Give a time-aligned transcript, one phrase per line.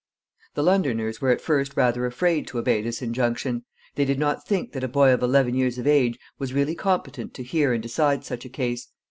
[0.55, 3.65] The Londoners were at first rather afraid to obey this injunction.
[3.93, 7.35] They did not think that a boy of eleven years of age was really competent
[7.35, 8.87] to hear and decide such a case.